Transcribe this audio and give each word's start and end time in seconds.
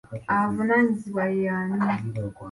Avunaanyizibwa 0.37 1.23
ye 1.41 1.45
ani? 1.57 1.79